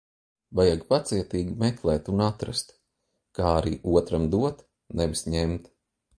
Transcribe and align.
Vajag 0.57 0.79
paciet?gi 0.93 1.41
mekl?t 1.63 2.05
un 2.13 2.23
atrast, 2.29 2.67
k? 3.35 3.37
ar? 3.57 3.65
otram 3.97 4.25
dot, 4.33 4.57
nevis 4.97 5.23
?emt. 5.43 5.63